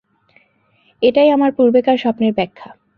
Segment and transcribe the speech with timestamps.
[1.01, 2.69] এটাই আমার পূর্বেকার স্বপ্নের ব্যাখ্যা।